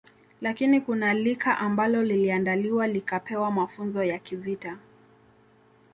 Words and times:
Lakini 0.41 0.81
kuna 0.81 1.13
lika 1.13 1.57
ambalo 1.57 2.03
liliandaliwa 2.03 2.87
likapewa 2.87 3.51
mafunzo 3.51 4.03
ya 4.03 4.19
kivita 4.19 4.77